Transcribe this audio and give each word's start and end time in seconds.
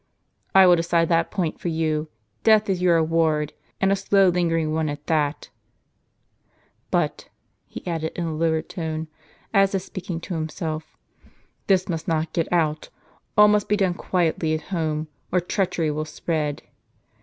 "I 0.55 0.65
will 0.65 0.77
decide 0.77 1.09
that 1.09 1.29
point 1.29 1.59
for 1.59 1.67
you. 1.67 2.09
Death 2.43 2.71
is 2.71 2.81
your 2.81 2.97
award; 2.97 3.53
and 3.79 3.91
a 3.91 3.95
slow 3.95 4.29
lingering 4.29 4.73
one 4.73 4.89
it 4.89 5.01
shall 5.07 5.33
be. 5.39 5.47
But," 6.89 7.29
he 7.67 7.85
added, 7.85 8.13
in 8.15 8.25
a 8.25 8.33
lower 8.33 8.63
tone, 8.63 9.09
as 9.53 9.75
if 9.75 9.83
speaking 9.83 10.19
to 10.21 10.33
himself, 10.33 10.97
"this 11.67 11.87
must 11.87 12.07
not 12.07 12.33
get 12.33 12.51
out. 12.51 12.89
All 13.37 13.47
must 13.47 13.69
be 13.69 13.77
done 13.77 13.93
quietly 13.93 14.55
at 14.55 14.61
home, 14.73 15.07
or 15.31 15.39
treachery 15.39 15.91
will 15.91 16.05
spread. 16.05 16.63